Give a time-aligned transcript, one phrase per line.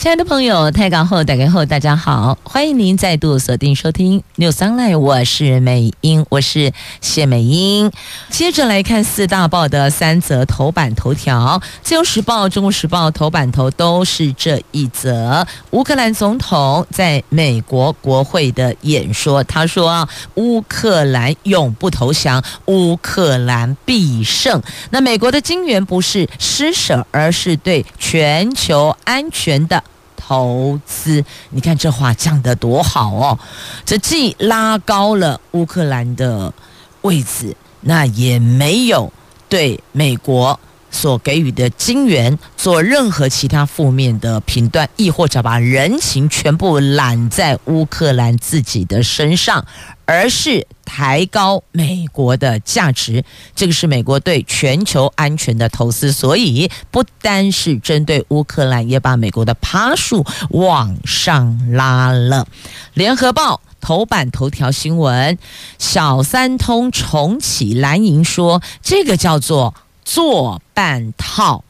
[0.00, 6.72] 亲爱的朋友，泰港后打开后，大家好，欢迎您再度锁定收听 News Online，我是美英，我是
[7.02, 7.92] 谢美英。
[8.30, 29.84] 接着来看四大报的三则头版头条，《自由时报》、《中国时报》头版头都是这一则：乌克兰总统在美国国会的演说，他说：“乌克兰永不投降，乌克兰必胜。”那美国的金援不是施舍，而是对全球安全的。
[30.20, 33.38] 投资，你看这话讲得多好哦！
[33.86, 36.52] 这既拉高了乌克兰的
[37.00, 39.10] 位置，那也没有
[39.48, 49.64] 对美国所给予的金援做任何其他负面的评断，亦或者把人情全部揽在乌克兰自己的身上。
[50.10, 62.48] 而是抬高美国的价值，这个是美国对全球安全的投资，所以不单是针对乌克兰，也把美国的趴数往上拉了。
[62.94, 65.38] 联合报头版头条新闻：
[65.78, 71.62] 小三通重启，蓝营说这个叫做做半套。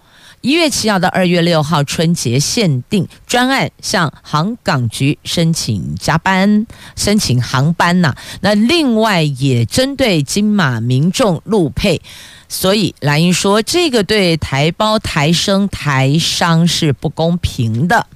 [0.42, 6.66] 一月七号到二月六号春节限定专案，向航港局申请加班、
[6.96, 12.00] 申请航班呐、那另外也针对金马民众陆配，
[12.48, 18.06] 所以蓝英说这个对台胞、台生、台商是不公平的。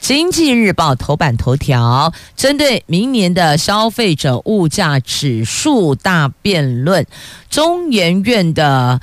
[0.00, 7.06] 经济日报头版头条，针对明年的消费者物价指数大辩论，
[7.48, 9.00] 中研院的。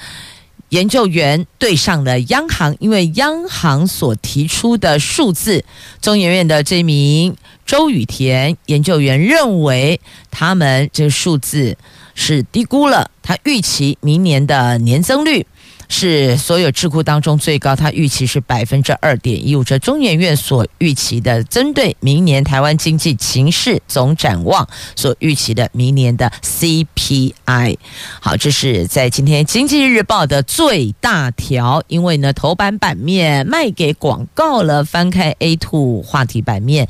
[0.75, 5.63] 研究员对上了央行，因为央行所提出的数字，
[6.01, 10.01] 中研院的这名周雨田研究员认为，
[10.31, 11.77] 他们这数字
[12.13, 15.47] 是低估了，他预期明年的年增率。
[15.87, 19.63] 是所有智库当中最高，他预期是百分之二点一五。
[19.63, 27.77] 这中研院所预期的，针对明年台湾经济情势总展望所预期的明年的 CPI。
[28.19, 36.87] 好，这是在今天经济日报的最大条，因为呢头版版面卖给广告了，翻开 A two 话题版面。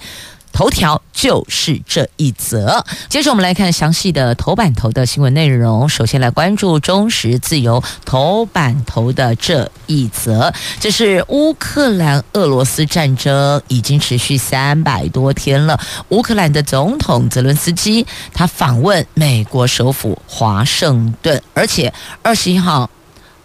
[0.56, 2.86] 头条就是这一则。
[3.10, 5.90] 接着我们来看详细的头版头的新闻内容。
[5.90, 15.78] 首先来关注中时自由头版头的这一则，这是乌克兰俄罗斯战争已经持续三百多天了。
[16.08, 21.94] 乌克兰的总统泽伦斯基他访问美国首府华盛顿，而且
[22.24, 22.90] 二十一号。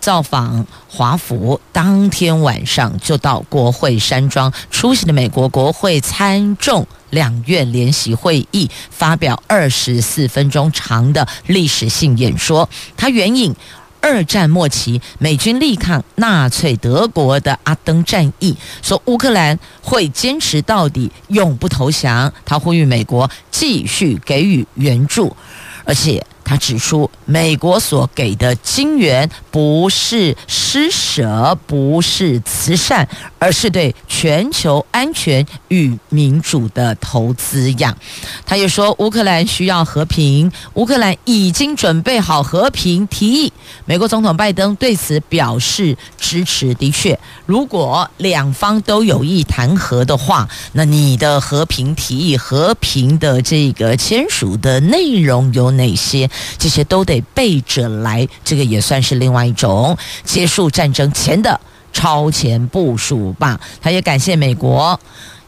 [0.00, 12.69] 造访华府，当天晚上就到国会山庄出席了美国国会参众两院联席会议，发表二十四分钟长的历史性演说。
[12.97, 13.54] 他援引
[14.00, 22.32] 二战末期美军力抗纳粹德国的阿登战役，说乌克兰会坚持到底，永不投降。
[22.44, 25.37] 他呼吁美国继续给予援助，
[25.84, 26.25] 而且。
[26.50, 37.97] 他指出，美国所给的金援不是施舍，不是慈善，而是对全球安全与民主的投资样。
[38.44, 43.53] 他又说，乌克兰需要和平，乌克兰已经准备好和平提议。
[43.84, 46.75] 美国总统拜登对此表示支持。
[46.75, 47.16] 的确，
[47.47, 56.28] 如果两方都有意谈和的话，那你的和平提议、和平的这个签署的内容有哪些？
[56.59, 61.61] 这些都得背着来，这个也算是另外一种结束战争前的
[61.93, 63.61] 超前部署吧。
[63.81, 64.99] 他也感谢美国。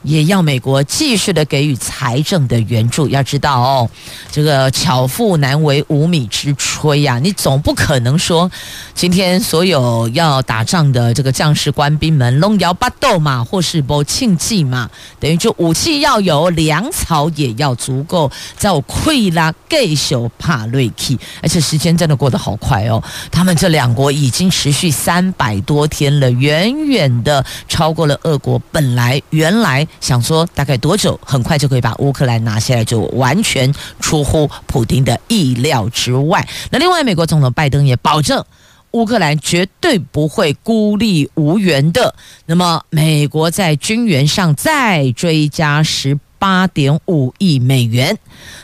[0.02, 3.08] 也要美国继续的给予财政的援助。
[3.08, 3.90] 要知道哦，
[4.30, 8.50] 这个巧妇难为无米之炊呀，你总不可能说
[8.94, 14.90] 今天所有要打仗的这个将士官兵们龙摇巴豆嘛，或是不庆忌嘛，
[15.20, 23.02] 等于就武器要有，粮草也要足够，在我溃拉盖秀帕瑞基，而且时间真的过得好快哦。
[23.30, 29.86] 他们这两国已经持续三百多天了，远远的超过了俄国本来原来。
[30.00, 36.46] 想说大概多久，很快就可以把乌克兰拿下来，就完全出乎普京的意料之外。
[36.70, 38.44] 那另外，美国总统拜登也保证，
[38.92, 42.14] 乌克兰绝对不会孤立无援的。
[42.46, 48.18] 那么，美国在军援上再追加十八点五亿美元。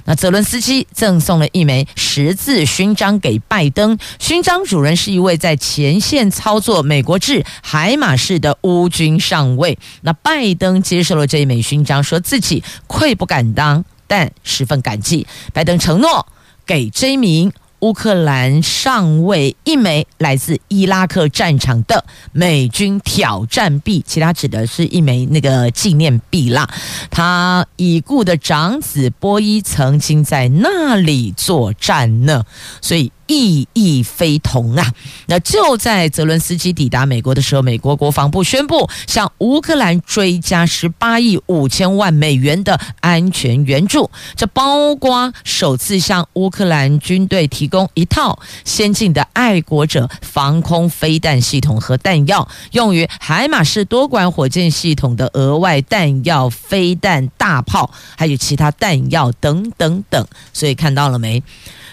[0.05, 9.79] 那泽伦斯基赠送了一枚十字勋章给拜登，勋章主人是一位在前线操作美国制海马式的乌军上尉。
[10.01, 15.29] 那拜登接受了这一枚勋章，说自己愧不敢当，但十分感激。
[15.53, 16.27] 拜登承诺
[16.67, 17.53] 给这一名。
[17.81, 26.69] 乌克兰上尉一枚来自伊拉克战场的美军挑战币，其他指的是一枚那个纪念币啦。
[27.11, 32.45] 他已故的长子波伊曾经在那里作战呢，
[32.81, 33.13] 所以。
[33.29, 34.93] 意义非同啊！
[35.27, 60.27] 那就在泽伦斯基抵达美国的时候，美国国防部宣布向乌克兰追加十八亿五千万美元的安全援助，这包括首次向乌克兰军队提供一套先进的爱国者防空飞弹系统和弹药，用于海马式多管火箭系统的额外弹药、飞弹、大炮，还有其他弹药等等等。
[60.55, 61.43] 所以看到了没？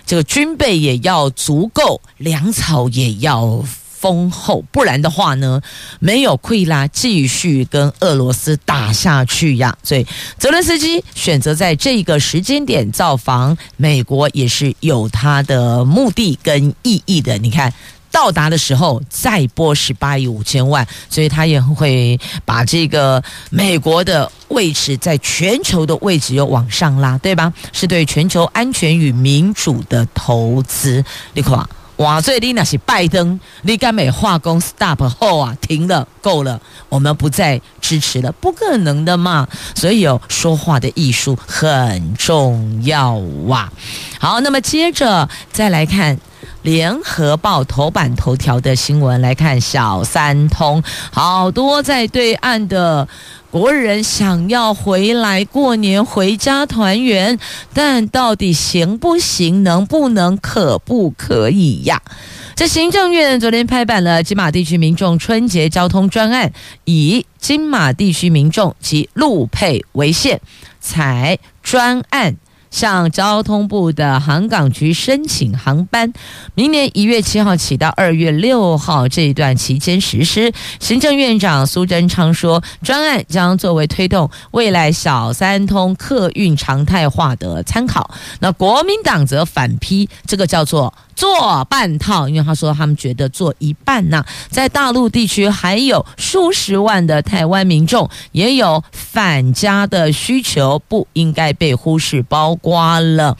[0.06, 5.62] 这个军备也要足够，粮草也要丰厚，不然的话呢，
[6.00, 9.75] 没有溃拉，继续跟俄罗斯打下去呀。
[9.81, 10.06] 所以
[10.38, 17.38] 泽伦斯基选择在这个时间点造访美国，也是有他的目的跟意义的。
[17.38, 17.74] 你看。
[18.16, 27.52] 到达的时候再拨十八亿五千万，所以他也会把这个美国的位置在全球的位置又往上拉，对吧？
[27.74, 31.04] 是对全球安全与民主的投资。
[31.34, 31.68] 你看，
[31.98, 39.46] 哇，所以你那是拜登，你甘美化工 stop 后啊，停了，够了，我们不再支持了，不可能的嘛。
[39.76, 43.12] 所以有说话的艺术很重要
[43.48, 43.70] 哇。
[44.18, 46.18] 好，那么接着再来看。
[46.66, 50.82] 联合报头版头条的新闻来看，小三通，
[51.12, 53.08] 好多在对岸的
[53.52, 57.38] 国人想要回来过年回家团圆，
[57.72, 59.62] 但到底行不行？
[59.62, 60.36] 能不能？
[60.38, 62.02] 可不可以呀？
[62.56, 66.52] 这行政院昨天拍板了金马地区民众春节交通专案，
[66.86, 70.42] 以金马地区民众及陆配为限，
[70.82, 72.38] 采专案。
[72.75, 76.12] 向交通部的航港局申请航班，
[76.56, 80.51] 明年一月七号起到二月六号这一段期间实施。
[80.81, 88.13] 行政院长苏贞昌说，专案将作为推动未来小三通客运常态化的参考。
[88.42, 90.94] 那国民党则反批，这个叫做。
[91.16, 103.38] 做半套，因为他说他们觉得做一半呢，在大陆地区还有数十万的台湾民众也有返家的需求，不应该被忽视，包括了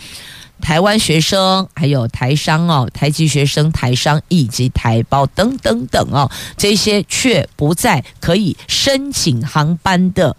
[0.62, 10.36] 台湾学生，还有台商哦，台籍学生、台商以及台胞等等等哦，这些却不在可以申请航班的。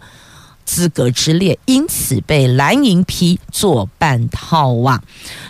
[0.67, 5.03] 资格之列，因此被蓝营批做半套啊。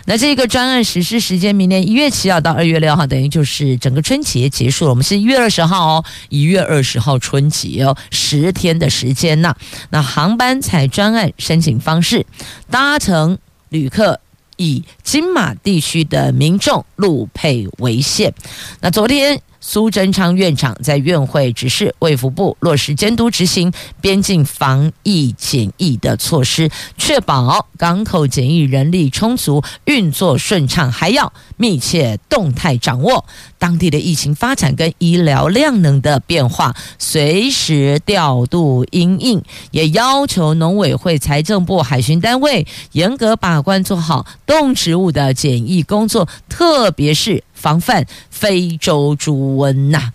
[0.05, 4.91] 那这个专案实施时间，明年一月七号到二月六号，等于就是整个春节结束了。
[4.91, 9.53] 我们是一月二十号哦，一月二十号春节哦，十天的时间呐。
[9.89, 12.25] 那航班采专案申请方式，
[12.69, 13.37] 搭乘
[13.69, 14.21] 旅客
[14.55, 18.33] 以金马地区的民众路配为限。
[18.79, 19.41] 那昨天。
[19.69, 33.25] 苏贞昌院长在院会指示卫福部落实监督执行边境防疫检疫的措施，确保港口检疫人力充足、运作顺畅，还要密切动态掌握。
[33.59, 39.43] 当地的疫情发展跟医疗量能的变化，随时调度因应。
[39.71, 47.43] 也要求农委会、财政部、海巡单位严格把关，做好动植物的检疫工作，特别是。
[47.57, 50.13] 防范非洲猪瘟呐！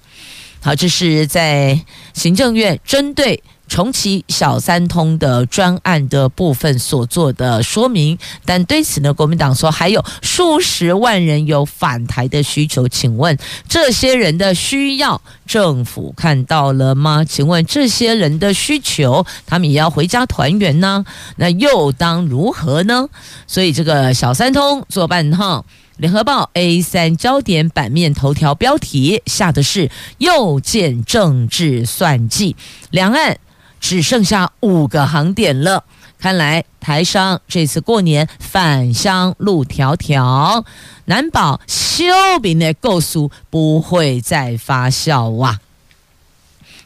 [0.60, 8.18] 好，这是在行政院针对重启小三通的专案的部分所做的说明。
[8.44, 17.24] 但对此呢，国民党说还有数十万人有返台的需求，请问这些人的需要政府看到了吗？
[17.24, 21.06] 请问这些人的需求，他们也要回家团圆呢？
[21.36, 23.08] 那又当如何呢？
[23.46, 25.64] 所以这个小三通做半套。
[25.98, 29.88] 联合报 A 三焦点版面头条标题下的是
[30.18, 32.56] 又见政治算计，
[32.90, 33.38] 两岸
[33.82, 35.84] 只剩下五个航点了。
[36.18, 40.64] 看来台商这次过年返乡路迢迢，
[41.04, 42.04] 难保休
[42.40, 45.58] 兵的构想不会再发酵哇。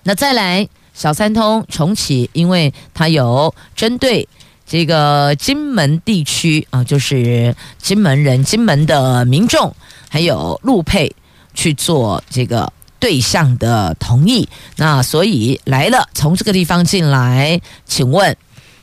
[0.03, 4.29] 那再来小三通重启，因为它有针对。
[4.69, 9.73] 这个金门地区啊，就是金门人、金门的民众，
[10.09, 11.15] 还有陆配
[11.55, 12.73] 去做这个
[13.07, 14.49] 对象的同意。
[14.75, 18.37] 那所以来了，从这个地方进来，请问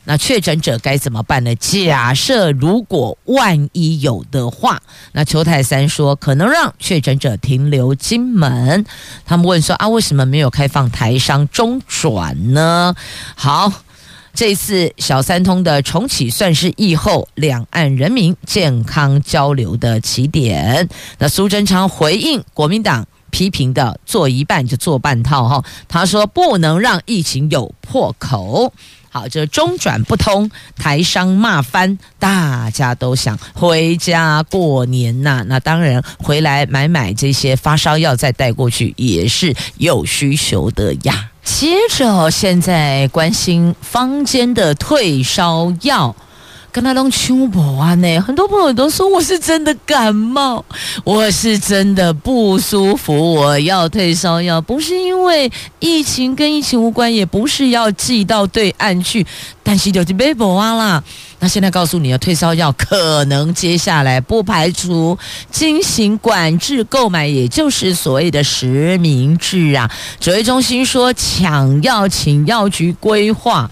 [0.05, 1.53] 那确诊者该怎么办呢？
[1.55, 8.85] 假设如果万一有的话，那邱太三说可能让确诊者停留金门。
[9.25, 12.95] 他们问说啊，为什么没有开放台商中转呢？
[13.35, 13.73] 好，
[14.33, 20.87] 这次小三通的重启算是疫后两岸人民健康交流的起点。
[21.17, 28.71] 那苏贞昌回应国民党批评的做一半就做半套哈，他说不能让疫情有破口。
[29.09, 41.31] 好，这中转不通，台商骂翻，大家都想回家过年呐、那当然，回来买买这些发烧药再带过去也是有需求的呀。
[41.43, 46.15] 接着，现在关心坊间的退烧药。
[46.73, 50.65] 跟他弄秋波啊呢，很多朋友都说我是真的感冒，
[51.03, 59.23] 我是真的不舒服，我要退烧药，不是因为疫情跟疫情无关，也不是要寄到对岸去，
[59.61, 61.03] 但是就是被博啊啦。
[61.37, 65.15] 那现在告诉你的退烧药，可能接下来不排除
[65.51, 69.91] 进行管制购买，也就是所谓的实名制啊。
[70.19, 73.69] 指挥中心说抢药，请药局规划。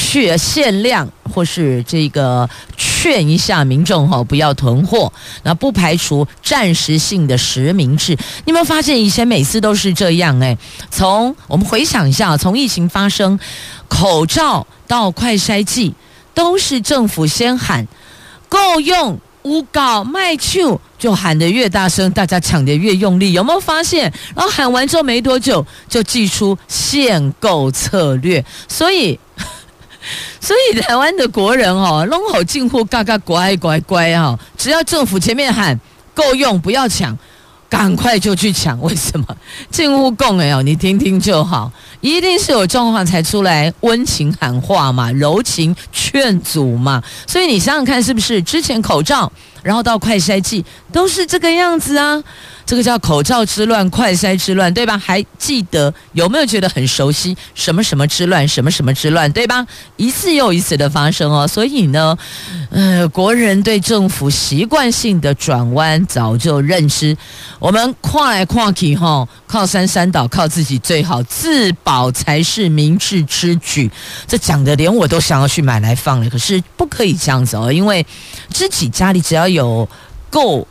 [0.00, 5.12] 去限量，或是这个劝一下民众哈，不要囤货。
[5.42, 8.12] 那不排除暂时性的实名制。
[8.44, 10.38] 你有没有发现以前每次都是这样？
[10.40, 10.56] 哎，
[10.88, 13.40] 从我们回想一下，从疫情发生，
[13.88, 15.92] 口罩到快筛剂，
[16.32, 17.88] 都是政府先喊
[18.48, 23.32] 够用，无搞卖糗，就喊得越大声，大家抢得越用力。
[23.32, 24.12] 有没有发现？
[24.36, 29.18] 然后喊完之后没多久，就祭出限购策略，所以。
[30.40, 35.78] 所以台湾的国人哦，弄好进货嘎嘎乖乖乖哈，只要政府前面喊
[36.14, 37.16] 够用，不要抢，
[37.68, 38.80] 赶快就去抢。
[38.80, 39.26] 为什么？
[39.70, 47.02] 进户供哎哦，你听听就好，一定是有状况才出来温情喊话嘛，柔情劝阻嘛。
[47.26, 49.30] 所以你想想看，是不是之前口罩，
[49.62, 52.22] 然后到快筛剂都是这个样子啊？
[52.64, 54.98] 这个叫口罩之乱、快筛之乱，对吧？
[54.98, 57.34] 还记得有没有觉得很熟悉？
[57.54, 59.66] 什么什么之乱，什么什么之乱，对吧？
[59.96, 61.48] 一次又一次的发生哦。
[61.48, 62.14] 所以呢，
[62.70, 67.16] 呃，国人对政府习惯性的转弯早就认知。
[67.58, 73.90] 我们跨来跨去哈，靠山山倒，靠自己最好，自保才是明智之举。
[74.28, 78.06] 这讲的连我都想要去买来放了，可是不可以这样子哦，因为
[78.50, 79.88] 自己家里只要有
[80.30, 80.68] 够。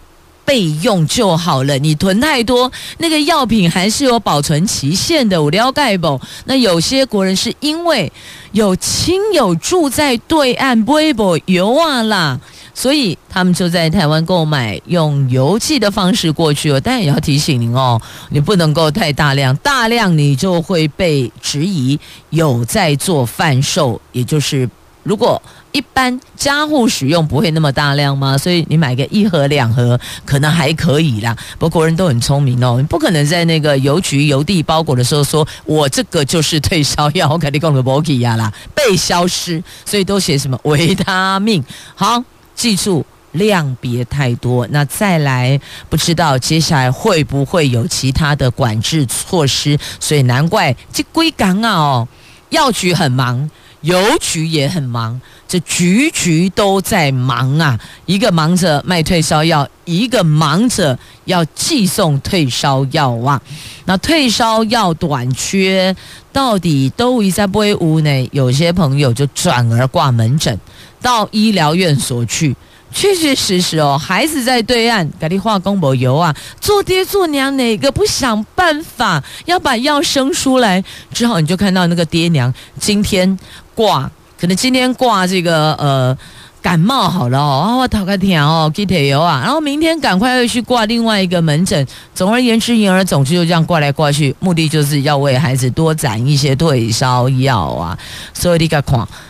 [0.48, 5.44] 备用就好了，你囤太多，那个药品还是有保存期限的。
[5.44, 6.22] 我了解不？
[6.46, 8.10] 那有些国人是因为
[8.54, 12.40] 有亲友住在对岸，不会不邮啊啦，
[12.78, 16.80] 所以他们就在台湾购买，用邮寄的方式过去哦。
[16.80, 24.70] 但也要提醒您哦，你不能够太大量，大量你就会被质疑有在做贩售，也就是
[25.02, 25.42] 如果。
[25.74, 28.36] 一般家户使用不会那么大量吗？
[28.36, 31.38] 所以你买个一盒两盒可能还可以啦。
[31.60, 39.62] 不过国人都很聪明哦，你不可能在那个邮局邮递包裹的时候说，我这个就是退烧药，我肯定讲的不起呀啦，被消失。
[39.86, 41.64] 所以都写什么维他命。
[41.94, 42.24] 好，
[42.58, 44.68] 记住量别太多。
[44.72, 49.80] 那再来，不知道接下来会不会有其他的管制措施？
[50.00, 52.06] 所以难怪这归港啊，
[52.50, 53.50] 药局很忙。
[53.82, 57.80] 邮局也很忙，这局局都在忙啊！
[58.08, 63.40] 一个忙着卖退烧药，一个忙着要寄送退烧药啊。
[63.86, 65.96] 那退烧药短缺，
[66.34, 68.28] 到底都一在不会屋内？
[68.34, 70.60] 有些朋友就转而挂门诊，
[71.02, 72.56] 到医疗院所去。
[72.94, 80.84] 确确实实哦，孩子在对岸，给你化工博油啊，做爹做娘哪个不想办法要把药生出来？
[81.14, 83.38] 之后你就看到那个爹娘今天
[83.76, 86.18] 挂，可能今天挂这个呃。
[86.62, 91.88] 感冒好了哦，我讨个天哦，给点油啊，然后明天赶快又去挂另外一个门诊。
[92.14, 97.98] 总而言之，言而总之就这样挂来挂去，目的就是要为孩子多攒一些退烧药啊。
[98.34, 98.84] 所以你看，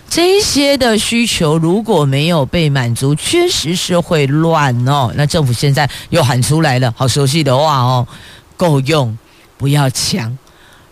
[0.09, 5.11] 这些的需求如果没有被满足，确实是会乱哦。
[5.15, 8.07] 那政府现在又喊出来了，好熟悉的话哦，
[8.55, 9.15] 够用，
[9.57, 10.35] 不要抢。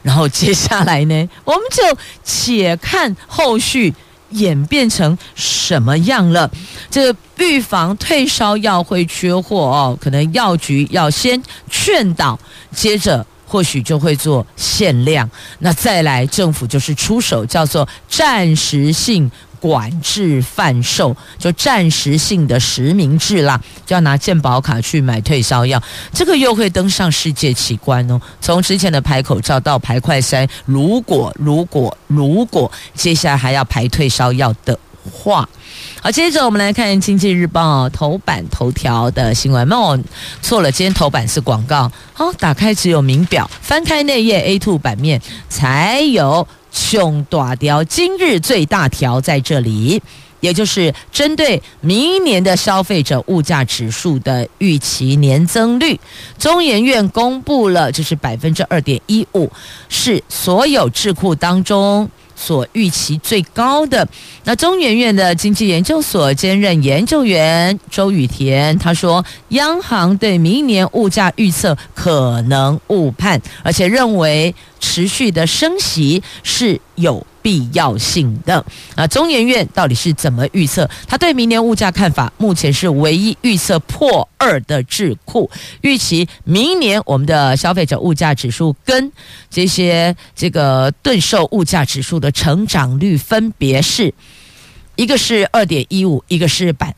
[0.04, 3.92] 然后接下来呢，我们就且看后续。
[4.32, 6.50] 演变成什么样了？
[6.90, 12.40] 这预防退烧药会缺货哦，可能药局要先劝导，
[12.72, 15.30] 接着或许就会做限量。
[15.60, 25.82] 那再来，政府就是出手，叫做暂时性管制贩售，就暂时性的实名制啦，就要拿健保卡去买退烧药，
[26.14, 28.20] 这个又会登上世界奇观哦。
[28.42, 34.78] 从之前的排口罩到排快筛，如果如果如果接下来还要排退烧药的
[35.12, 35.48] 话。
[36.02, 39.68] 好，接着我们来看《经济日报》头版头条的新闻。
[39.72, 40.00] 哦，
[40.42, 41.92] 错了，今天头版是广告。
[42.14, 47.82] 好，打开只有名表，翻开内页 A two 版面才有穷大条。
[47.86, 50.02] 今日最大条在这里，
[50.42, 55.98] 也就是针对明年的消费者物价指数的预期年增率，
[56.38, 59.50] 中研院公布了，就是百分之二点一五，
[59.88, 62.10] 是所有智库当中。
[62.36, 64.08] 所预期最高的，
[64.44, 80.90] 那中研院的经济研究所兼任研究员周雨田他说，央行对明年物价预测可能误判，而且认为持续的升息是有必要性的啊，中研院到底是怎么预测？
[81.08, 85.50] 他对明年物价看法，目前是唯一预测破二的智库，
[85.82, 89.12] 预期明年我们的消费者物价指数跟
[89.50, 94.14] 这些这个对售物价指数的成长率分别是，
[94.96, 96.96] 一个是二点一五，一个是百。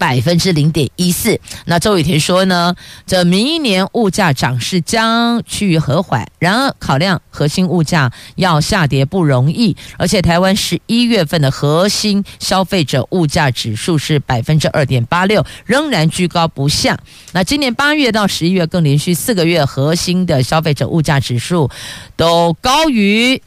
[0.00, 1.38] 百分之零点一四。
[1.66, 2.74] 那周雨田说呢，
[3.06, 6.26] 这明年物价涨势将趋于和缓。
[6.38, 16.98] 然而，考量核心物价要下跌不容易，而且台湾十一月份的核心消费者物价指数是百分之二点八六，仍然居高不下。
[17.32, 21.70] 那今年八月到十一月更连续四个月核心的消费者物价指数
[22.16, 23.42] 都高于。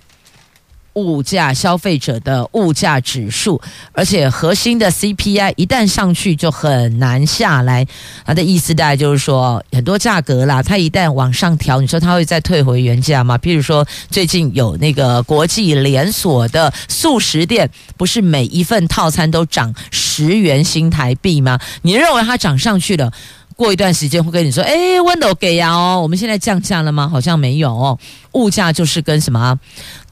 [0.93, 3.59] 物价消费者的物价指数，
[3.91, 7.85] 而且核心的 CPI 一旦上去就很难下来。
[8.25, 13.37] 他的意思大概就是说，很多价格啦，它一旦往上调，你说它会再退回原价吗？
[13.37, 21.59] 譬如说，最近有那个国际连锁的素食店，不是每一份套餐都涨十元新台币吗？
[21.81, 23.11] 你认为它涨上去了，
[23.55, 27.09] 过一段时间会跟你说，哎，温柔给呀哦，我们现在降价了吗？
[27.09, 27.97] 好像没有。
[28.33, 29.59] 物价就是跟什么？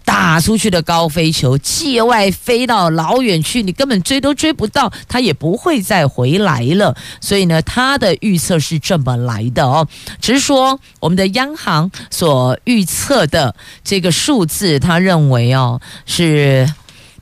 [0.03, 6.96] 打出去的高飞球，界外飞到老远去，你根本追都追不到，他也不会再回来了。
[7.20, 9.88] 所以呢，他的预测是这么来的哦。
[10.20, 16.72] 只是说，我们的央行所预测的这个数字，他认为哦是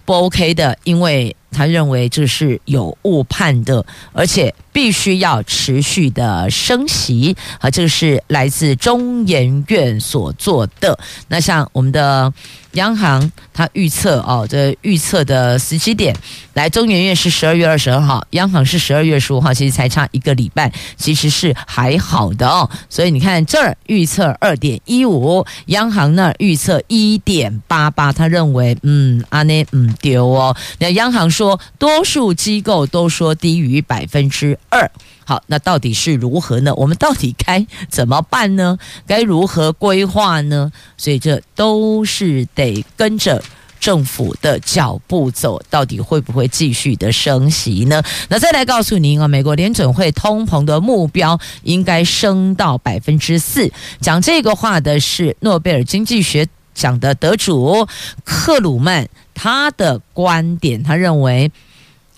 [0.05, 4.53] 不 OK 的，因为他认为这是有误判的，而且。
[4.71, 10.97] 必须要持续的升息啊，这个是来自中研院所做的。
[11.27, 12.31] 那像我们的
[12.73, 16.15] 央行，它预测哦，这预测的时机点，
[16.53, 22.69] 来中研院是十二月二十二号，央行是十二月十五号，其实才差一个礼拜，其实是还好的哦。
[22.89, 30.55] 所以你看这儿预测二点一五，央行那儿预测一点八八，他认为嗯，阿内嗯丢哦。
[30.77, 34.59] 那央行说，多数机构都说低于百分之。
[34.67, 34.91] 二，
[35.23, 36.75] 好，那到底是如何呢？
[36.75, 38.77] 我们到底该怎么办呢？
[39.07, 40.69] 该如何规划呢？
[40.97, 43.41] 所以这都是得跟着
[43.79, 48.03] 政府的脚步走，到底会不会继续的升息呢？
[48.27, 53.71] 那再来告诉您啊，美国联准会通膨的目标应该升到百分之四。
[54.01, 57.87] 讲这个话的是诺贝尔经济学奖的得主
[58.25, 59.07] 克鲁曼，
[59.41, 61.49] 他的观点，他认为。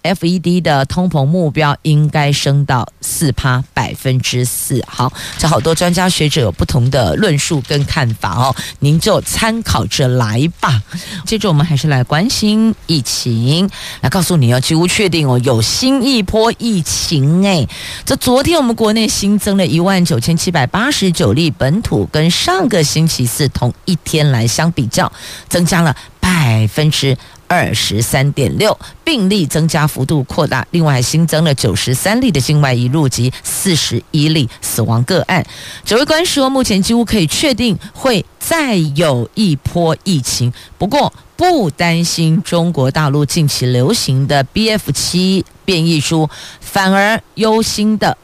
[0.04, 4.84] FED 的通膨目标应该升到四趴百分之四。
[4.88, 10.82] 好，这好多专家学者有不同的论述跟看法哦，您就参考着来吧。
[11.26, 13.70] 接着我们还是来关心疫情，
[14.02, 17.68] 来告诉你哦，几乎确定哦，有新一波疫情诶。
[18.06, 25.12] 这昨天我们国内新增了一万九千七百八十九例本土，跟上个星期四同一天来相比较，
[25.48, 27.18] 增加了百分之。
[27.52, 35.46] 二十三点六，病例增加幅度扩大，另外新增了九十三例的境外移入及四十一例死亡个案。
[35.84, 46.30] 指挥官说，目前几乎可以确定会再有一波疫情，不过不担心中国大陆近期流行的 BF 七变异株，
[46.62, 48.18] 反而忧心的。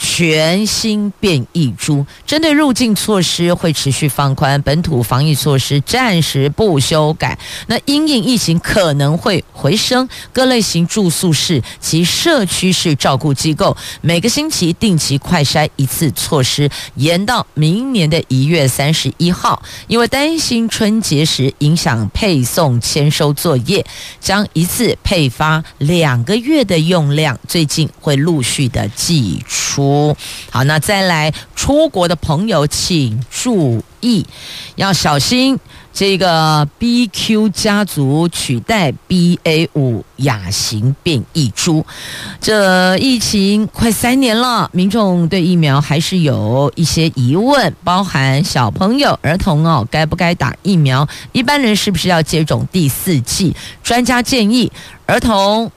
[0.00, 7.36] 全新变异株，针对入境措施会持续放宽，本土防疫措施暂时不修改。
[7.66, 23.84] 那因应疫情可能会回升，各类型住宿式及社区式照顾机构每个星期定期快筛一次措施延到明年的一月三十一号，因为担心春节时影响配送签收作业，
[24.20, 29.87] 将一次配发两个月的用量，最近会陆续的寄出。
[30.50, 34.26] 好，那再来出国的朋友请注意，
[34.76, 35.58] 要小心。
[35.90, 41.84] 这个 BQ 家族取代 BA 五亚型变异株，
[42.40, 51.08] 这疫情快三年了，民众对疫苗还是有一些疑问，包含小朋友、儿童哦，该不该打疫苗？
[51.32, 53.56] 一般人是不是要接种第四剂？
[53.82, 54.70] 专家建议，
[55.04, 55.68] 儿童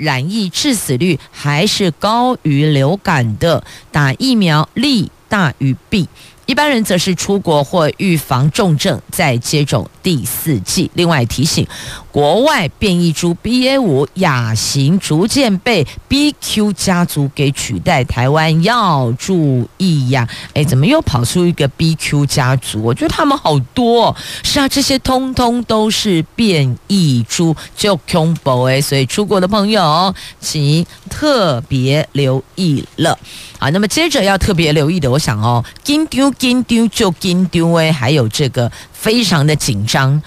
[0.00, 6.08] 染疫致死率还是高于流感的，打疫苗利大于弊。
[6.46, 10.90] 一般人则是出国或预防重症再接种第四剂。
[10.94, 11.64] 另外提醒，
[12.12, 20.28] 国外变异株 BA 五亚型逐渐被 BQ 家族给取代，台湾要注意呀！
[20.54, 22.82] 哎，怎么又跑出一个 BQ 家族？
[22.82, 24.16] 我觉得他们好多哦。
[24.42, 28.80] 是啊，这些通通都是变异株，就恐怖哎！
[28.80, 33.16] 所以出国的朋友，请特别留意了。
[33.58, 40.20] 好，那么接着要特别留意的，我想哦，紧张紧张就紧张哎，还有这个非常的紧张，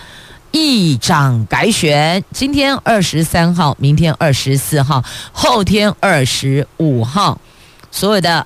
[0.53, 7.41] 议长改选，今天二十三号，明天二十四号，后天二十五号，
[7.89, 8.45] 所有的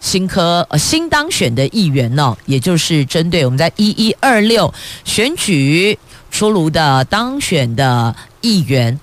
[0.00, 4.72] 新科呃新当选的议员呢，也就是针对我们在一一二六
[5.06, 5.98] 选举
[6.30, 9.00] 出炉的当选的议员。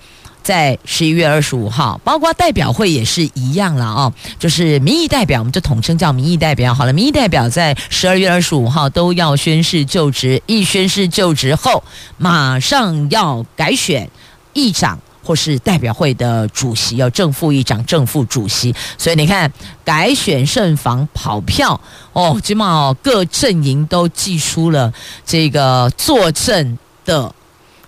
[0.48, 6.92] 在十一月二十五号，包括代表会也是一样了哦，就是民意代表，我们就统称叫民意代表好了。
[6.94, 11.84] 民意代表在十二月二十五号都要宣誓就职，一宣誓就职后，
[12.16, 14.08] 马上要改选
[14.54, 18.74] 议长或是代表会的主席，要正副议长、正副主席。
[18.96, 19.52] 所以你看，
[19.84, 21.78] 改选慎防跑票
[22.14, 24.90] 哦，起码各阵营都祭出了
[25.26, 27.34] 这个作证的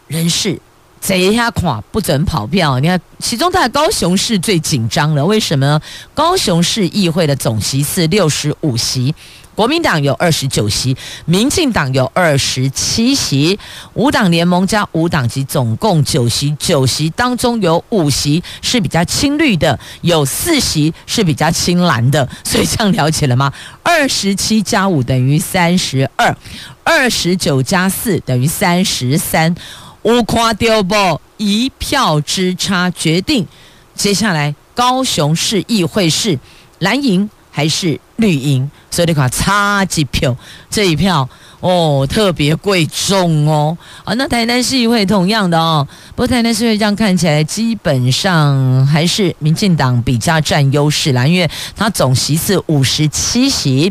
[0.09, 0.61] 人士。
[1.01, 5.25] 这一下垮不准跑票，你看，其中在高雄市最紧张了。
[5.25, 5.81] 为什么？
[6.15, 9.15] 高雄市议会的总席次六十五席，
[9.55, 13.59] 国民党有二十九席，民进党有二十七席，
[13.95, 22.29] 五党联盟加五党籍总共九席，九席当中有五席是比较青绿的，有四席是比较青蓝的。
[22.45, 23.51] 所以这样了解了吗？
[23.83, 26.37] 二十七加五等于三十二，
[26.85, 29.57] 二十九加四等于三十三。
[30.03, 31.21] 无看到不？
[31.37, 33.47] 一票之差决定
[33.95, 36.39] 接下来高雄市议会是
[36.81, 40.37] 蓝营还是绿营，所以你看差几票，
[40.69, 41.27] 这一票
[41.61, 43.77] 哦特别贵重哦。
[44.05, 53.91] 啊，那台南市议会同样的哦，不过台南市议会这样看起来基本上还是民进党比较占优势啦，因为它总席次五十七席，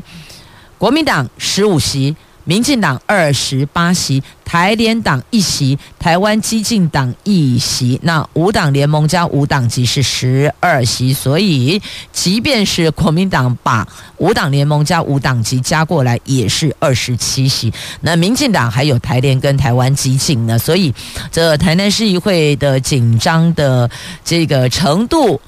[0.78, 2.16] 国民党十五席。
[2.50, 11.80] 民进党二十八席，台联党一席，台湾激进党一席，那五党联盟加五党籍是十二席，所以
[12.12, 17.72] 即便是国民党把五党联盟加五党籍加过来，也是二十七席。
[18.02, 20.92] 那民进党还有台联跟台湾激进呢，所以
[21.32, 23.88] 这台南市议会的紧张的
[24.26, 25.40] 这个程度。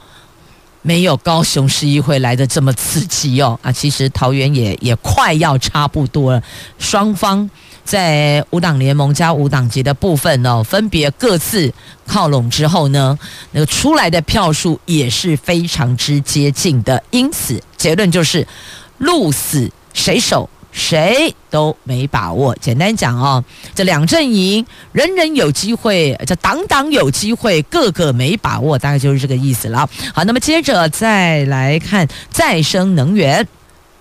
[0.81, 3.71] 没有高雄市议会来的这么刺激哦啊！
[3.71, 6.43] 其实桃园也也快要差不多了，
[6.79, 7.49] 双方
[7.83, 11.71] 在五党联盟加五党籍的部分哦，分别各自
[12.07, 13.17] 靠拢之后呢，
[13.51, 18.47] 那个出来的票数也是非常之接近的，因此结论就是
[18.97, 20.49] 鹿死谁手。
[20.71, 22.55] 谁都没把握。
[22.61, 23.43] 简单讲哦，
[23.75, 29.87] 这两阵营人人有机会，这党党有机会，个个没把握，大概就是这个意思了。
[30.13, 33.47] 好，那么接着再来看再生能源。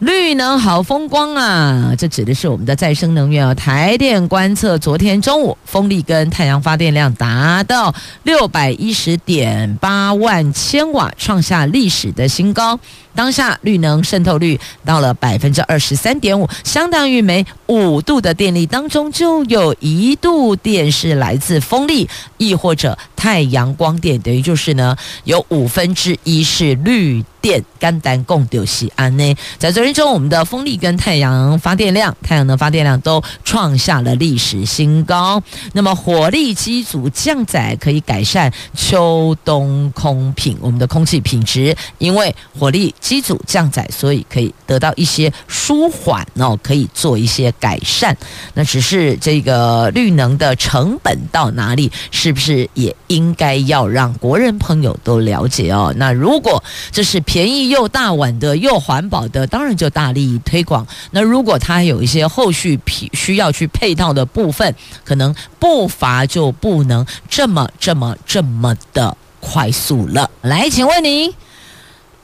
[0.01, 1.93] 绿能好风光啊！
[1.99, 3.55] 这指的是我们的再生能源啊。
[3.55, 12.81] 台电观测昨天中午风力跟太阳发电量达到六百一十点八万千瓦，创下历史的新高。
[13.15, 27.63] 当下绿能渗透率到了百分之二十三点五，相当于每五度的电力当中就有一度电是来自风力，亦或者太阳光电，等于就是呢有五分之一是绿电。
[27.81, 35.43] 肝胆共丢西安呢，在昨天中，我们的风力跟太阳发电量，太阳能发电量都创下了历史新高。
[35.73, 42.95] 那么火力机组降载可以改善秋冬空品，我们的空气品质，因为火力。
[43.01, 48.17] 机组降载，所以可以得到一些舒缓哦，可以做一些改善。
[48.55, 55.93] 那只是这个绿能的成本到哪里，是不是也应该要让国人朋友都了解哦？
[55.97, 60.87] 那如果这是便宜又大碗的又环保的，当然就大力推广。
[61.11, 62.79] 那如果它有一些后续
[63.13, 70.31] 需要去配套的部分，可能步伐就不能这么这么这么的快速了。
[70.43, 71.35] 来，请问你。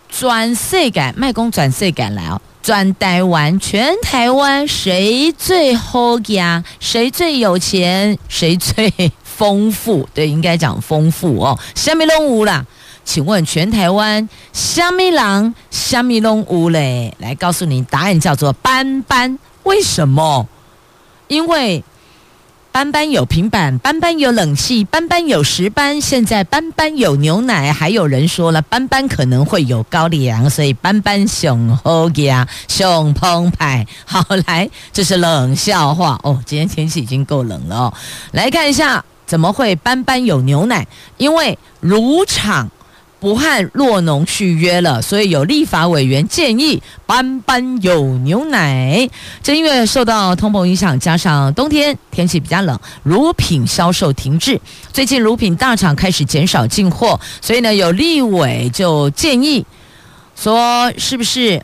[0.09, 6.65] 转世界，卖公转世界来哦，转台湾，全台湾谁最好呀？
[6.81, 8.19] 谁最有钱？
[8.29, 8.93] 谁最
[9.23, 10.09] 丰富？
[10.15, 11.59] 对，应该讲丰富哦。
[11.75, 12.65] 虾米拢有啦？
[13.05, 15.55] 请问全台湾虾米人？
[15.71, 17.15] 虾米拢有嘞？
[17.19, 19.39] 来告诉你，答案叫做班班。
[19.65, 20.47] 为什么？
[21.29, 21.85] 因为。
[22.77, 33.87] 班班有平板，班班有冷气，班班有石斑，现在班班有牛奶，还有人说了，班班可能会有高粱，所以班班熊好呀，熊澎湃。
[34.05, 36.39] 好，来，这是冷笑话哦。
[36.45, 37.95] 今天天气已经够冷了哦。
[38.33, 40.87] 来看一下，怎么会班班有牛奶？
[41.17, 42.71] 因为乳厂。
[43.19, 49.09] 不和若农续约了，所以有立法委员建议班班有牛奶。
[49.43, 54.61] 正因为受到通膨影响，加上冬天天气比较冷，乳品销售停滞。
[54.93, 59.65] 最近乳品大厂开始减少进货，所以呢，有立委就建议
[60.35, 61.63] 说，是不是？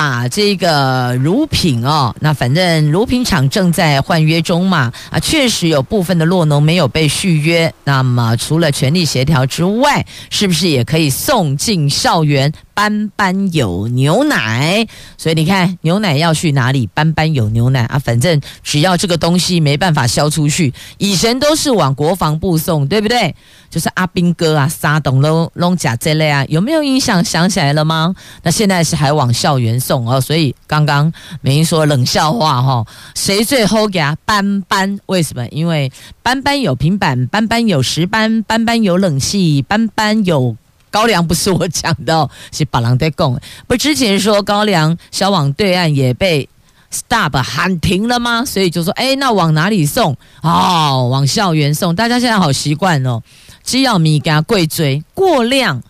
[0.00, 7.70] 把这个乳品哦，那反正乳品厂正在换约中嘛，啊，确实有部分的落农没有被续约。
[7.84, 12.50] 那么除了全力协调之外，是不是也可以送进校园？
[12.80, 14.86] 班班有牛奶，
[15.18, 16.86] 所以你看牛奶要去哪里？
[16.94, 23.34] 班班有牛奶啊，反正只要这个东西没办法销出去，以前都是往国防部送，对不对？
[23.68, 27.22] 就是阿兵哥啊、沙董龙龙甲这类啊，有没有印象？
[27.22, 28.14] 想起来了吗？
[28.44, 31.12] 那现在是还往校园送哦，所以刚刚
[31.42, 34.98] 美英说冷笑话哈、哦，谁最后给他班班？
[35.04, 35.46] 为什么？
[35.48, 40.56] 因为班班有平板，班班有石斑，班班有冷气，班班有。
[40.90, 43.40] 高粱不是我讲的哦，是别人在讲。
[43.66, 46.48] 不，之前说高粱销往对岸也被
[46.90, 48.44] stop 喊停了吗？
[48.44, 50.16] 所以就说，哎，那往哪里送？
[50.42, 51.94] 哦，往校园送。
[51.94, 53.22] 大家现在好习惯哦，
[53.62, 55.82] 只要米给贵追过量。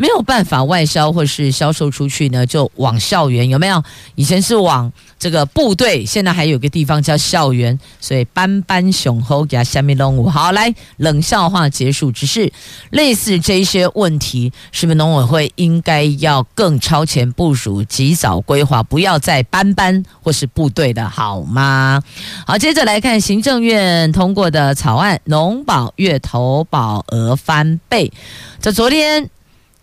[0.00, 3.82] 没有办法外销或是销售出去呢，就往校园有没有？
[4.14, 10.28] 以前是往这个部队，现在还有个地方叫校园，所以班班雄厚给他下面农务。
[10.28, 12.12] 好，来冷笑话结束。
[12.12, 12.52] 只是
[12.90, 22.02] 类似这些问题，是不是农委会应该要更超前部署，及早规划，不要再班班或是部队的好吗？
[22.46, 28.12] 好，接着来看行政院通过的草案，农保月投保额翻倍。
[28.60, 29.28] 这昨天。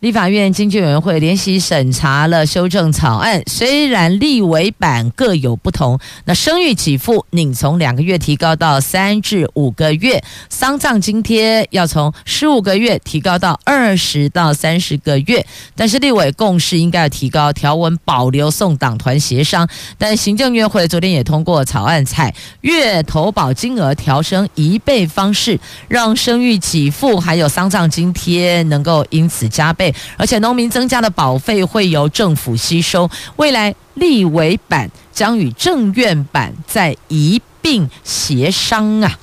[0.06, 15.44] 立法院经济委员会联席审查了修正草案，虽然立委版各有不同，那生育给付拟从两个月提高到三至五个月，丧葬津贴要从十五个月提高到二十到三十个月，
[15.76, 29.95] 但是立委共识应该要提高，条文保留送党团协商，但行政院会昨天也通过草案，采月投保金额调升一倍方式，让生育给付还有丧葬津贴能够因此加倍。
[30.18, 39.20] 而且农民增加的保费会由政府吸收，未来立委版将与政院版再一并协商啊。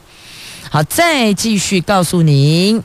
[0.70, 2.82] 好，再继续告诉您，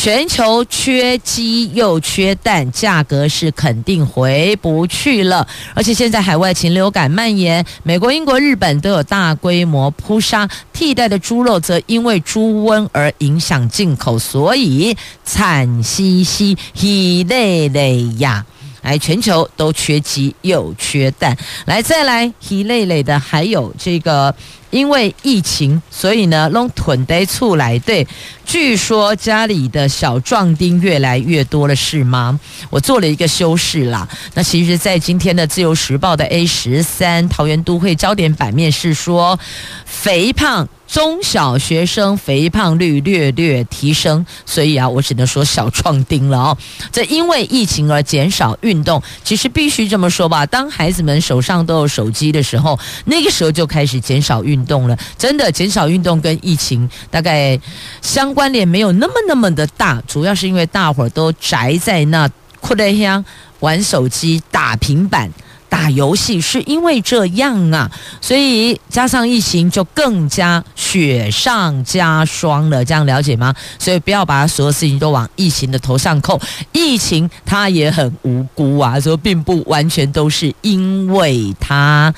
[0.00, 5.44] 全球缺鸡又缺蛋，价格是肯定回不去了。
[5.74, 18.46] 而且现在海外禽流感蔓延，美国、英国、日本都有大规模扑杀，替代的猪肉则因为猪瘟而影响进口，所以惨兮兮，喜累累呀！
[18.82, 24.32] 来，全球都缺鸡又缺蛋，来再来喜累累的，还有这个。
[24.70, 27.78] 因为疫情，所以呢，弄囤得出来。
[27.78, 28.06] 对，
[28.44, 32.38] 据说家里的小壮丁越来越多了，是吗？
[32.70, 34.08] 我做了一个修饰啦。
[34.34, 39.38] 那其实，在今天的《自由时报》的 A 十三桃园都会焦点版面是说，
[39.84, 40.68] 肥胖。
[40.88, 46.58] 中小学生肥胖率略略提升，所以啊，我只能说小壮丁了哦。
[46.90, 50.46] 这因为疫情而减少运动，其实必须这么说吧。
[50.46, 54.98] 当孩子们手上都有手机的时候，那个时候就开始减少运动了。
[55.18, 57.60] 真的，减少运动跟疫情大概
[58.00, 62.28] 相关联没有那么那么的大，主要是因为大伙儿都宅在那，
[62.60, 63.22] 困在乡
[63.60, 65.30] 玩手机、打平板。
[65.68, 73.54] 打游戏是因为这样啊，所以加上疫情就更加雪上加霜了，这样了解吗？
[73.78, 76.40] 所以不要把所有事情都往疫情的头上扣，
[76.72, 82.12] 疫情它也很无辜啊，说并不完全都是因为它，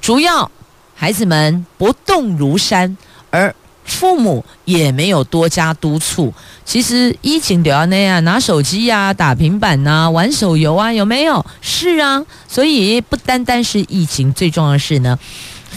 [0.00, 0.50] 主要
[0.94, 2.96] 孩子们不动如山，
[3.30, 3.54] 而。
[3.86, 11.46] 父母也没有多加督促，其实疫情都要那样，拿手机呀、打平板呐、玩手游啊，有没有？
[11.62, 15.18] 是啊，所以不单单是疫情，最重要的是呢，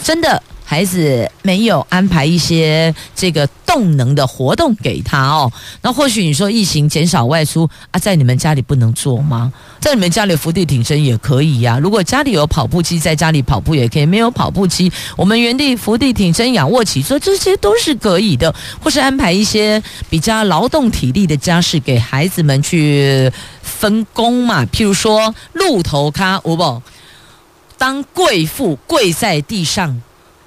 [0.02, 0.42] 真的。
[0.70, 5.50] 孩子没有安排一些这个动能的活动给他哦。
[5.82, 9.52] 那或许你说疫情减少外出啊，在你们家里不能做吗？
[9.80, 18.54] 在你们家里伏地挺身也可以呀、如果家里有跑步机，在家里跑步也可以；没有跑步机，我们原地伏地挺身、仰卧起坐，这些都是可以的。
[18.80, 23.28] 或是安排一些比较劳动体力的家事给孩子们去
[23.60, 26.80] 分工嘛，譬如说鹿头咖，有无？
[27.76, 30.00] 当贵妇跪在地上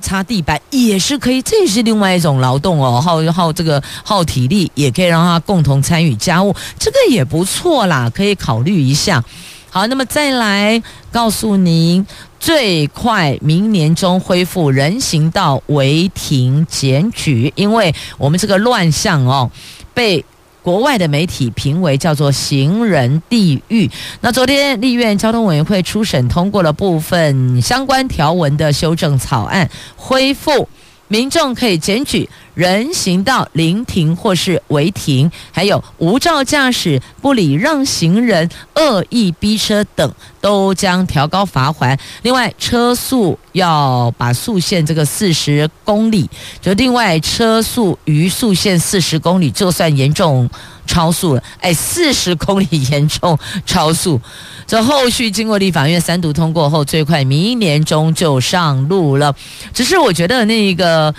[0.03, 9.23] 擦地板也是可以，这也是另外一种劳动哦，耗耗这个耗体力，也可以让他共同参与家务，这个也不错啦，可以考虑一下。
[9.71, 12.05] 好，那么再来告诉您，
[12.39, 19.49] 最快明年中恢复人行道违停检举，因为我们这个乱象哦，
[19.93, 20.23] 被。
[20.63, 23.87] 国外的媒体评为叫做“行人地狱”。
[24.21, 30.67] 那昨天立院交通委员会初审通过了部分相关条文的修正草案，恢复
[31.09, 41.97] 民众可以检举人行道临停或是违停，还有无照驾驶、不礼让行人、恶意逼车等，都将调高罚锾。
[42.21, 46.29] 另外，车速要把速限这个四十公里，
[46.61, 50.47] 就另外车速逾速限四十公里，就算严重
[50.85, 51.43] 超速了。
[51.59, 54.21] 哎，四十公里严重超速，
[54.67, 59.35] 这后续经过立法院三读通过后，最快明年中就上路了。
[59.73, 61.13] 只是我觉得那个。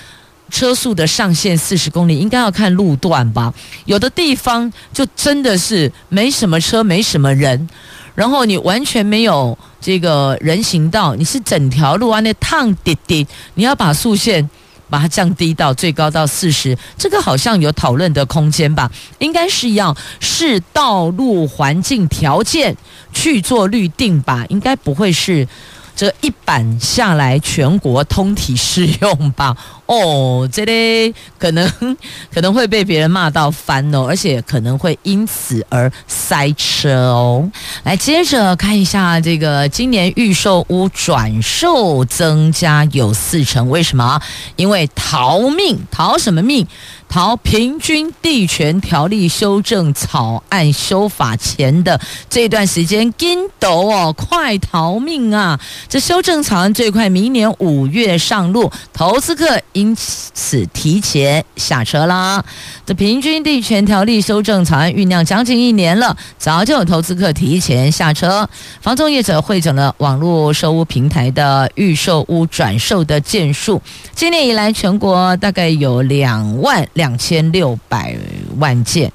[0.50, 3.52] 车速的上限四十公里，应该要看路段吧？
[3.86, 7.68] 有的地方就真的是没什么车，没什么人，
[8.14, 14.48] 然后你完全没有这个人行道，你是整条路啊那烫滴滴，你要把速限
[14.88, 18.90] 把它降低到最高到四十，这个好像有讨论的空间吧？
[19.18, 22.76] 应该是要视道路环境条件
[23.12, 24.44] 去做律定吧？
[24.50, 25.48] 应该不会是。
[25.96, 29.56] 这一版下来，全国通体适用吧？
[29.86, 31.70] 哦，这里可能
[32.32, 37.50] 可能会被别人骂到翻哦，而且可能会因此而塞车哦。
[37.84, 44.20] 来，接着看一下这个今年预售屋转售增加有四成，为什么？
[44.56, 46.66] 因为逃命，逃什么命？
[47.08, 55.60] 逃平均地权条例修正草案修法前的这段时间，跟斗哦，快逃命啊！
[55.88, 62.44] 这修正草案最快明年五月上路，投资客因此提前下车啦。
[62.84, 68.48] 这平均地权条例修正草案酝酿将近一年了，早就有投资客提前下车。
[68.80, 73.80] 房仲业者汇整了网络售屋平台的预售屋转售的件数，
[74.16, 77.14] 今年以来全国大概有两万两。
[77.16, 78.14] 千六百
[78.58, 79.10] 万件，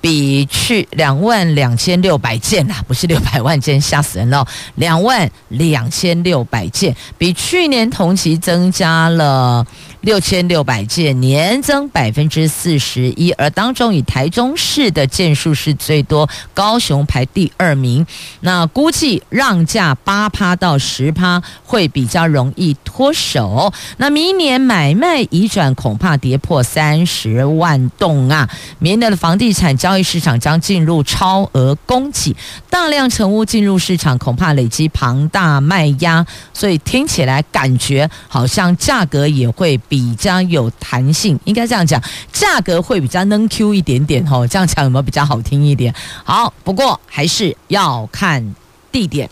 [0.00, 4.46] 比去两万两千六百件啦，不是六百万件，吓死人了！
[4.76, 9.66] 两万两千六百件，比去年同期增加了。
[10.04, 18.06] 六千六百件，年增百分之四十一，而当中以台中市的件数是最多，高雄排第二名。
[18.40, 23.72] 那估计让价八趴到十趴会比较容易脱手。
[23.96, 28.46] 那明年买卖移转恐怕跌破三十万栋啊！
[28.78, 32.36] 明年的房地产交易市场将进入超额供给，
[32.68, 39.80] 大量成屋进入市场，恐怕累积庞大卖压，所以听起来感觉好像价格也会。
[39.94, 42.02] 比较有弹性，应该这样讲，
[42.32, 45.94] 价格会比较能 Q 一点点吼，这样讲有没有比较好听一点？
[46.24, 48.56] 好，不过还是要看
[48.90, 49.30] 地点，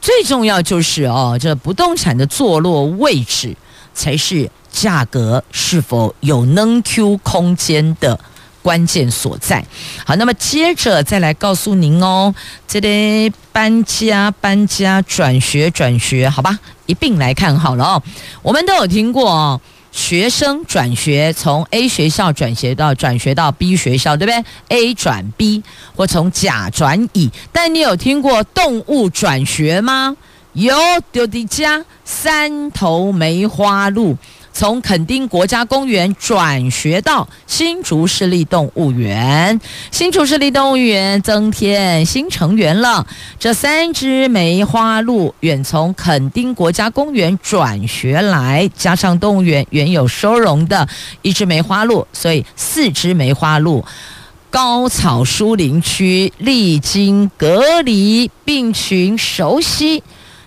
[0.00, 3.54] 最重要就是哦，这不动产的坐落位置
[3.92, 8.18] 才是价格是否有能 Q 空间的
[8.62, 9.62] 关键所在。
[10.06, 12.34] 好，那么接着再来告诉您哦，
[12.66, 18.02] 这里搬家、搬家、转学、转学，好吧，一并来看好了哦，
[18.40, 19.60] 我们都有听过哦。
[19.92, 25.62] 学生转学，从 A 学校转学到转学到 B 学校，对不对？A 转 B，
[25.94, 27.30] 或从甲转乙。
[27.52, 30.16] 但你有听过动物转学吗？
[30.54, 30.74] 有，
[31.12, 34.16] 丢迪家三头梅花鹿。
[34.52, 39.60] 从垦丁国家公园转学到新竹市立动物园，
[39.90, 43.06] 新竹市立动物园增添新成员了。
[43.38, 50.86] 这三只梅花鹿远从垦丁国家公园转学来，加上动物园原有收容的
[51.22, 53.84] 一只梅花鹿，所以四只梅花鹿。
[54.50, 60.02] 高草疏林区历经隔离，病群熟悉。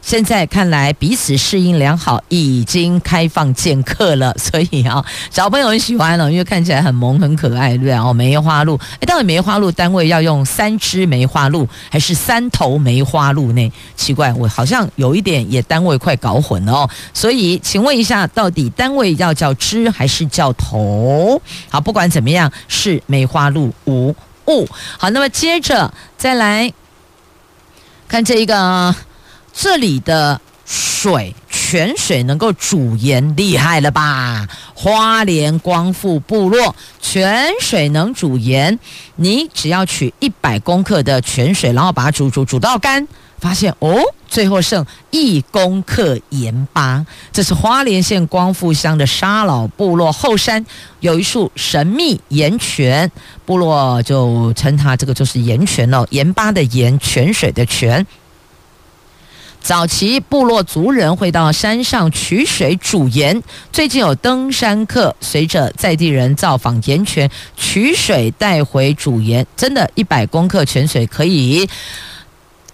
[0.06, 4.32] 现在看来彼此适应良好，已经开放见客了。
[4.38, 7.94] 所以啊，小朋友很喜欢哦，因为看起来很萌很可爱，对不对？
[7.96, 13.72] 哦，梅花鹿，哎，到底梅花鹿单位要用三只梅花鹿还是三头梅花鹿呢？
[13.96, 16.90] 奇怪，我好像有一点也单位快搞混了哦。
[17.12, 21.42] 所以，请问一下，到底单位要叫只还是叫头？
[21.68, 24.68] 好，不管怎么样，是梅花鹿无误。
[25.00, 26.72] 好，那么接着再来
[28.08, 28.96] 看这一个。
[29.58, 34.46] 这里的水泉水能够煮盐，厉害了吧？
[34.74, 38.78] 花莲光复部落泉水能煮盐，
[39.16, 43.08] 你只要取一百公克的泉水，然后把它煮煮煮到干，
[43.40, 43.96] 发现哦，
[44.28, 47.06] 最后剩一公克盐巴。
[47.32, 50.66] 这是花莲县光复乡的沙老部落后山
[51.00, 53.10] 有一处神秘盐泉，
[53.46, 58.06] 部落就称它这个就是盐泉哦，盐巴的盐，泉水的泉。
[59.66, 63.42] 早期部落族人会到山上取水煮盐，
[63.72, 71.68] 最近有登山客随着在地人造访盐泉取水带回煮盐，真的，一百公克泉水可以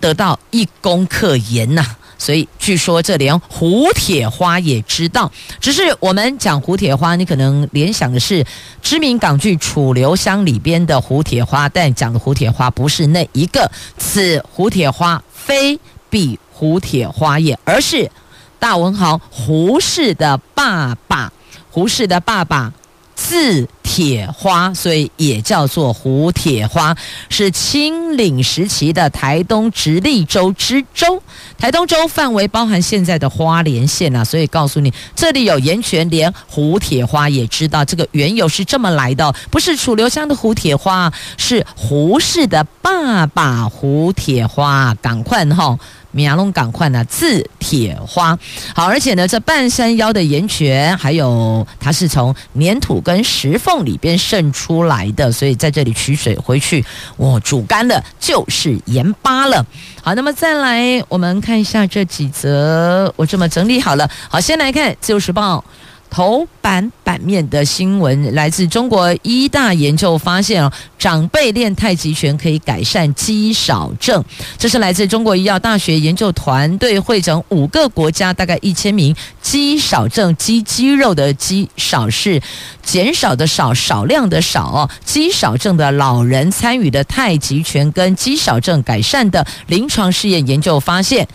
[0.01, 1.85] 得到一公克盐呐、
[2.17, 5.31] 所以据说这连胡铁花也知道，
[5.61, 8.45] 只是我们讲胡铁花，你可能联想的是
[8.81, 15.79] 知名港剧《楚留香》里边的胡铁花，但讲的胡铁花不是那一个，此胡铁花非
[16.09, 16.37] 彼。
[16.61, 18.11] 胡铁花叶，而是
[18.59, 21.33] 大文豪胡适的爸爸。
[21.71, 22.71] 胡适的爸爸
[23.15, 26.95] 字铁花，所以也叫做胡铁花，
[27.29, 31.23] 是清领时期的台东直隶州知州。
[31.57, 44.95] 台东州范围包含现在的花莲县啊，所以告诉你，这里有盐泉，连胡铁花也知道这个缘由是这么来的，不是楚留香的胡铁花，是胡适的爸爸胡铁花。
[45.01, 45.79] 赶快哈！
[46.11, 48.37] 米亚龙港块呢，字铁花，
[48.75, 56.83] 好，而且呢，这半山腰的岩泉，还有它是从粘土跟石缝里边渗出来的，所以在这里取水回去，
[57.17, 59.65] 我煮干的就是盐巴了。
[60.01, 64.09] 好，那么再来我们看一下这几则，我这么整理好了。
[64.29, 65.63] 好，先来看《自由时报》。
[66.11, 74.21] 头版版面的新闻来自中国医大研究发现哦，长辈练太极拳可以改善肌少症。
[74.57, 82.41] 这是来自中国医药大学研究团队会诊五个国家，大概一千名肌少症肌肌肉的肌少是
[82.83, 91.25] 减少的少，少量的少，肌少症的老人参与的太极拳跟肌少症改善的临床试验研究发现，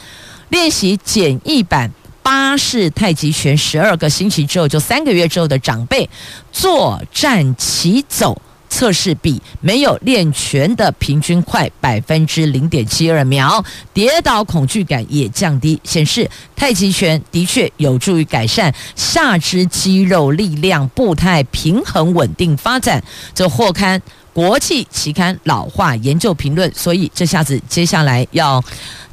[0.50, 1.90] 练习简易版。
[2.26, 6.10] 八式太极拳十二个星期之后，就三个月之后的长辈
[6.50, 13.64] 坐站起走测试比没有练拳的平均快百分之零点七二秒，
[13.94, 23.00] 跌倒恐惧感也降低，显示太极拳的确有助于改善下肢肌肉力量、步态平衡、稳定发展。
[23.36, 24.02] 这获刊
[24.32, 28.60] 国际期刊老化研究评论，所以这下子接下来要。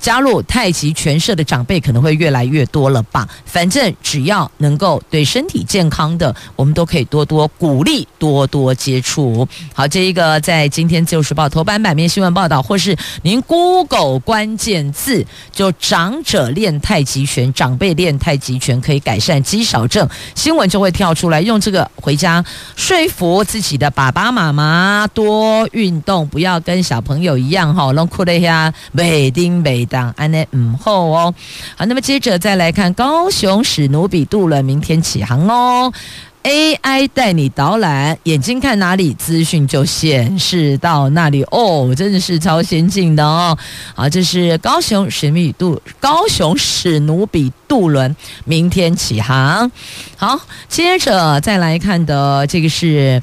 [0.03, 3.25] 加入太极拳社的长辈可能会越来越多了吧？
[3.45, 9.47] 反正只要能够对身体健康的，我们都可以多多鼓励，多多接触。
[9.73, 21.39] 好，这一个在今天自由时报头版版面新闻报道，或是您 Google 关键字就“长者练太极拳”，长辈练太极拳可以改善肌少症，新闻就会跳出来。
[21.39, 22.43] 用这个回家
[22.75, 29.87] 说服自己的爸爸妈妈多运动，不要跟小朋友一样哈，弄哭了一下，每丁每。
[29.93, 31.35] 档安内嗯后哦，
[31.77, 35.93] 好，那么接着再来看高雄史努比渡轮明天启航哦
[36.41, 43.55] ，AI 带你导览，眼睛看哪里，资讯就显示到那里哦，真的是超先进的哦。
[43.93, 48.15] 好，这是高雄史努比渡高雄史努比渡轮
[48.45, 49.71] 明天启航。
[50.17, 53.21] 好，接着再来看的这个是。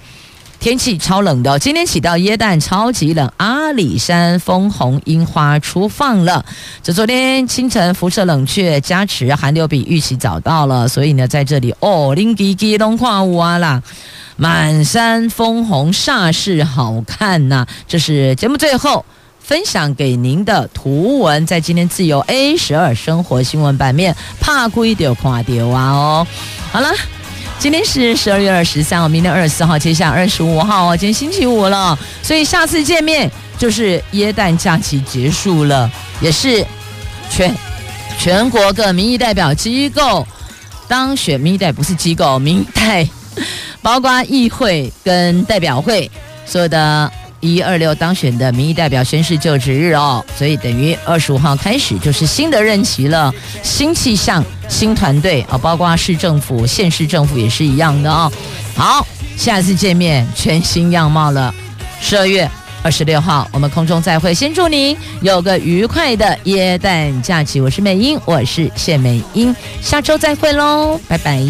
[0.60, 6.44] 天气超冷的，今天起到耶诞超级冷，阿里山枫红樱花初放了。
[6.82, 13.82] 这昨天清晨辐射冷却加持，寒流比预期早到了，所以呢，在这里哦，林吉吉东跨哇啦，
[14.36, 19.02] 满山枫红煞是好看呐、这是节目最后
[19.38, 26.26] 分享给您的图文，在今天自由 A 十二生活新闻版面，怕鬼就看到啊哦，
[26.70, 26.90] 好了。
[27.60, 30.96] 今天是十二月二十三号，明天二十四号，接下来二十五号哦。
[30.96, 35.88] 今天星期五了，所以下次见面就是耶诞假期结束了，
[36.22, 36.64] 也是
[37.28, 37.54] 全
[38.18, 40.26] 全国各民意代表机构
[40.88, 43.06] 当选，民意代不是机构，民代
[43.82, 46.10] 包括议会跟代表会
[46.46, 53.32] 所有的一二六当选的民意代表宣誓就职日哦，所以等于二十五号开始就是新的任期了，
[53.62, 58.30] 新气象、新团队啊，包括市政府、县市政府也是一样的哦。
[58.76, 61.54] 好，下次见面全新样貌了，
[62.00, 62.48] 十二月
[62.82, 67.60] 二十六号我们空中再会，先祝您有个愉快的耶诞假期。
[67.60, 71.40] 我是美英，我是谢美英，下周再会喽，拜拜。